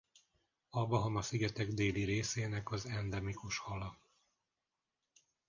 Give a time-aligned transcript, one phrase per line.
[0.69, 3.97] A Bahama-szigetek déli részének az endemikus hala.